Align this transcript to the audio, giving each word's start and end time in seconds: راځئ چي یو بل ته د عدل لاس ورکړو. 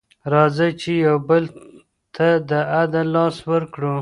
راځئ 0.33 0.71
چي 0.81 0.93
یو 1.07 1.17
بل 1.29 1.43
ته 2.15 2.27
د 2.49 2.51
عدل 2.75 3.05
لاس 3.15 3.35
ورکړو. 3.51 3.95